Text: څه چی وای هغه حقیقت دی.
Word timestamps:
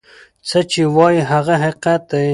څه 0.47 0.59
چی 0.71 0.81
وای 0.95 1.15
هغه 1.31 1.55
حقیقت 1.63 2.01
دی. 2.11 2.29